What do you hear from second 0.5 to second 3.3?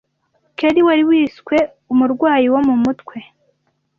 Kerri wari wiswe umurwayi wo mu mutwe,